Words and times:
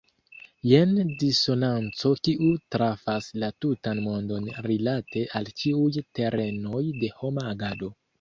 Jen 0.67 0.93
disonanco 1.23 2.13
kiu 2.27 2.47
trafas 2.75 3.27
la 3.43 3.49
tutan 3.65 4.01
mondon 4.05 4.47
rilate 4.69 5.23
al 5.41 5.53
ĉiuj 5.61 6.01
terenoj 6.21 6.81
de 7.05 7.13
homa 7.21 7.45
agado. 7.51 7.91